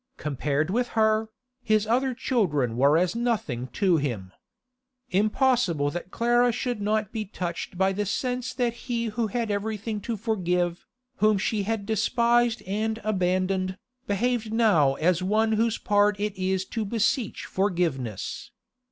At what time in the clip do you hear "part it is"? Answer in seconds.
15.77-16.65